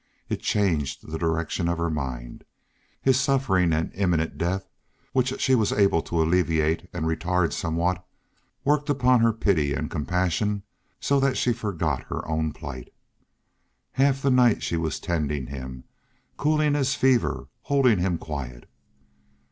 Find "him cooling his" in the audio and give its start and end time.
15.45-16.95